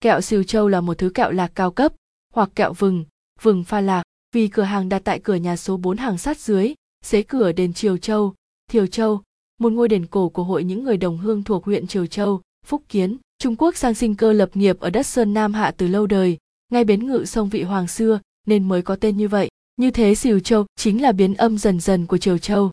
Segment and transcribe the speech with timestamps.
[0.00, 1.92] Kẹo Siêu Châu là một thứ kẹo lạc cao cấp,
[2.34, 3.04] hoặc kẹo vừng,
[3.42, 4.02] vừng pha lạc,
[4.34, 7.72] vì cửa hàng đặt tại cửa nhà số 4 hàng sát dưới, xế cửa đền
[7.72, 8.34] Triều Châu,
[8.70, 9.22] Thiều Châu,
[9.58, 12.82] một ngôi đền cổ của hội những người đồng hương thuộc huyện Triều Châu, Phúc
[12.88, 13.16] Kiến.
[13.38, 16.38] Trung Quốc sang sinh cơ lập nghiệp ở đất Sơn Nam Hạ từ lâu đời,
[16.72, 19.48] ngay bến ngự sông Vị Hoàng xưa nên mới có tên như vậy.
[19.76, 22.70] Như thế Sìu Châu chính là biến âm dần dần của Triều Châu.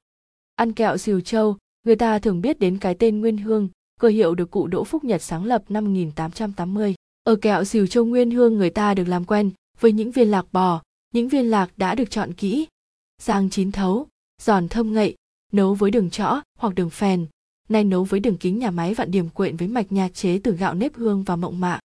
[0.56, 3.70] Ăn kẹo Sìu Châu, người ta thường biết đến cái tên Nguyên Hương,
[4.00, 6.96] cơ hiệu được cụ Đỗ Phúc Nhật sáng lập năm 1880.
[7.28, 10.46] Ở kẹo Sìu Châu Nguyên Hương người ta được làm quen với những viên lạc
[10.52, 10.82] bò,
[11.14, 12.68] những viên lạc đã được chọn kỹ,
[13.22, 14.08] rang chín thấu,
[14.42, 15.16] giòn thơm ngậy,
[15.52, 17.26] nấu với đường chõ hoặc đường phèn,
[17.70, 20.52] nay nấu với đường kính nhà máy vạn điểm quyện với mạch nhà chế từ
[20.52, 21.80] gạo nếp hương và mộng mạ.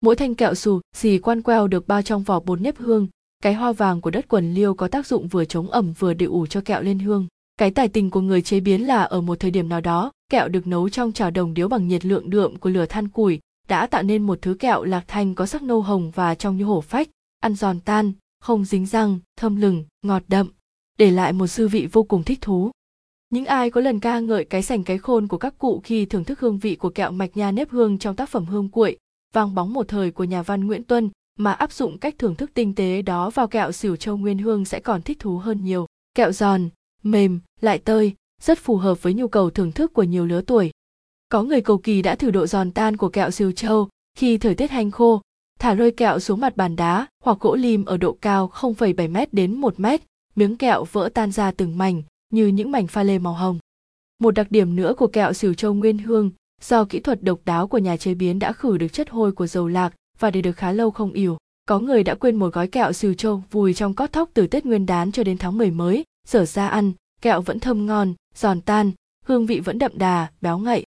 [0.00, 3.08] Mỗi thanh kẹo xù xì quan queo được bao trong vỏ bột nếp hương,
[3.42, 6.26] cái hoa vàng của đất quần liêu có tác dụng vừa chống ẩm vừa để
[6.26, 7.26] ủ cho kẹo lên hương.
[7.56, 10.48] Cái tài tình của người chế biến là ở một thời điểm nào đó, kẹo
[10.48, 13.86] được nấu trong chảo đồng điếu bằng nhiệt lượng đượm của lửa than củi, đã
[13.86, 16.80] tạo nên một thứ kẹo lạc thanh có sắc nâu hồng và trong như hổ
[16.80, 17.08] phách,
[17.40, 20.48] ăn giòn tan, không dính răng, thơm lừng, ngọt đậm,
[20.98, 22.70] để lại một dư vị vô cùng thích thú.
[23.30, 26.24] Những ai có lần ca ngợi cái sành cái khôn của các cụ khi thưởng
[26.24, 28.96] thức hương vị của kẹo mạch nha nếp hương trong tác phẩm Hương Cuội,
[29.32, 32.50] vang bóng một thời của nhà văn Nguyễn Tuân mà áp dụng cách thưởng thức
[32.54, 35.86] tinh tế đó vào kẹo xỉu châu nguyên hương sẽ còn thích thú hơn nhiều.
[36.14, 36.68] Kẹo giòn,
[37.02, 40.70] mềm, lại tơi, rất phù hợp với nhu cầu thưởng thức của nhiều lứa tuổi.
[41.30, 44.54] Có người cầu kỳ đã thử độ giòn tan của kẹo xỉu châu khi thời
[44.54, 45.20] tiết hanh khô,
[45.58, 49.16] thả rơi kẹo xuống mặt bàn đá hoặc gỗ lim ở độ cao 0,7 m
[49.32, 49.86] đến 1 m,
[50.36, 53.58] miếng kẹo vỡ tan ra từng mảnh như những mảnh pha lê màu hồng.
[54.20, 56.30] Một đặc điểm nữa của kẹo xỉu châu nguyên hương
[56.62, 59.46] do kỹ thuật độc đáo của nhà chế biến đã khử được chất hôi của
[59.46, 61.36] dầu lạc và để được khá lâu không ỉu.
[61.66, 64.66] Có người đã quên một gói kẹo xỉu châu vùi trong cót thóc từ Tết
[64.66, 68.60] Nguyên đán cho đến tháng 10 mới, dở ra ăn, kẹo vẫn thơm ngon, giòn
[68.60, 68.90] tan,
[69.24, 70.84] hương vị vẫn đậm đà, béo ngậy.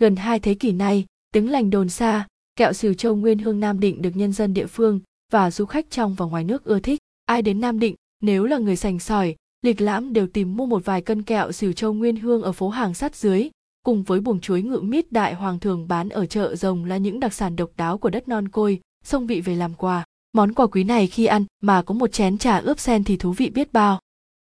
[0.00, 3.80] Gần hai thế kỷ nay, tiếng lành đồn xa, kẹo xỉu châu nguyên hương Nam
[3.80, 5.00] Định được nhân dân địa phương
[5.32, 7.00] và du khách trong và ngoài nước ưa thích.
[7.26, 10.84] Ai đến Nam Định, nếu là người sành sỏi, lịch lãm đều tìm mua một
[10.84, 13.50] vài cân kẹo xỉu châu nguyên hương ở phố hàng sát dưới,
[13.82, 17.20] cùng với buồng chuối ngự mít đại hoàng thường bán ở chợ rồng là những
[17.20, 20.04] đặc sản độc đáo của đất non côi, sông vị về làm quà.
[20.32, 23.32] Món quà quý này khi ăn mà có một chén trà ướp sen thì thú
[23.32, 24.00] vị biết bao.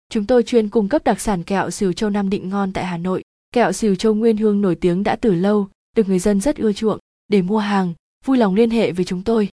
[0.09, 2.97] Chúng tôi chuyên cung cấp đặc sản kẹo xỉu châu Nam Định ngon tại Hà
[2.97, 3.23] Nội.
[3.57, 6.73] Kẹo xìu châu Nguyên Hương nổi tiếng đã từ lâu, được người dân rất ưa
[6.73, 6.99] chuộng.
[7.27, 7.93] Để mua hàng,
[8.25, 9.49] vui lòng liên hệ với chúng tôi.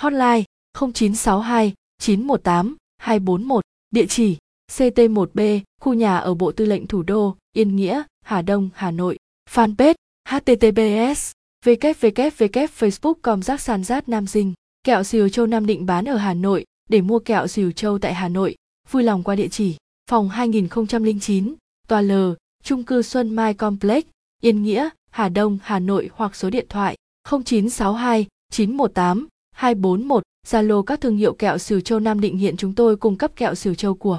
[0.00, 0.44] Hotline
[0.80, 4.36] 0962 918 241, địa chỉ
[4.72, 9.18] CT1B, khu nhà ở Bộ Tư lệnh Thủ đô, Yên Nghĩa, Hà Đông, Hà Nội.
[9.50, 9.94] Fanpage
[10.28, 11.32] https
[11.64, 14.52] www.facebook.com rác sàn rát Nam Dinh.
[14.84, 16.64] Kẹo xìu châu Nam Định bán ở Hà Nội.
[16.88, 18.56] Để mua kẹo xìu châu tại Hà Nội,
[18.90, 19.76] vui lòng qua địa chỉ
[20.10, 21.54] phòng 2009,
[21.88, 22.12] tòa L,
[22.66, 24.04] trung cư Xuân Mai Complex,
[24.42, 26.96] Yên Nghĩa, Hà Đông, Hà Nội hoặc số điện thoại
[27.30, 30.22] 0962 918 241.
[30.46, 33.54] Zalo các thương hiệu kẹo Sửu châu Nam Định hiện chúng tôi cung cấp kẹo
[33.54, 34.18] Sửu châu của